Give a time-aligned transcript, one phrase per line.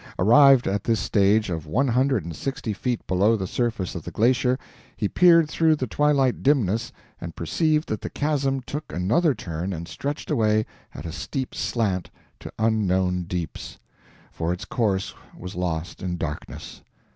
[0.17, 4.09] Arrived at this stage of one hundred and sixty feet below the surface of the
[4.09, 4.57] glacier,
[4.97, 9.87] he peered through the twilight dimness and perceived that the chasm took another turn and
[9.87, 12.09] stretched away at a steep slant
[12.39, 13.77] to unknown deeps,
[14.31, 16.81] for its course was lost in darkness.